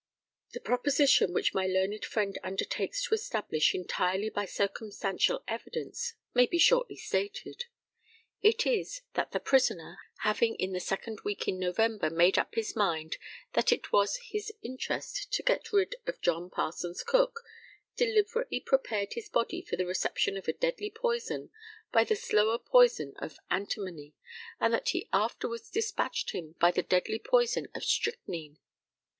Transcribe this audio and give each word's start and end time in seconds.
The 0.53 0.59
proposition 0.59 1.31
which 1.31 1.53
my 1.53 1.67
learned 1.67 2.05
friend 2.05 2.35
undertakes 2.43 3.03
to 3.03 3.13
establish 3.13 3.75
entirely 3.75 4.31
by 4.31 4.45
circumstantial 4.45 5.43
evidence, 5.47 6.15
may 6.33 6.47
be 6.47 6.57
shortly 6.57 6.95
stated. 6.95 7.65
It 8.41 8.65
is, 8.65 9.01
that 9.13 9.31
the 9.31 9.39
prisoner, 9.39 9.99
having 10.21 10.55
in 10.55 10.73
the 10.73 10.79
second 10.79 11.19
week 11.23 11.47
in 11.47 11.59
November 11.59 12.09
made 12.09 12.39
up 12.39 12.55
his 12.55 12.75
mind 12.75 13.17
that 13.53 13.71
it 13.71 13.91
was 13.91 14.17
his 14.31 14.51
interest 14.63 15.31
to 15.33 15.43
get 15.43 15.71
rid 15.71 15.93
of 16.07 16.19
John 16.19 16.49
Parsons 16.49 17.03
Cook, 17.03 17.41
deliberately 17.95 18.59
prepared 18.59 19.13
his 19.13 19.29
body 19.29 19.61
for 19.61 19.75
the 19.75 19.85
reception 19.85 20.35
of 20.35 20.47
a 20.47 20.53
deadly 20.53 20.89
poison 20.89 21.51
by 21.91 22.05
the 22.05 22.15
slower 22.15 22.57
poison 22.57 23.13
of 23.19 23.37
antimony, 23.51 24.15
and 24.59 24.73
that 24.73 24.89
he 24.89 25.09
afterwards 25.13 25.69
despatched 25.69 26.31
him 26.31 26.55
by 26.59 26.71
the 26.71 26.81
deadly 26.81 27.19
poison 27.19 27.67
of 27.75 27.83
strychnine. 27.83 28.57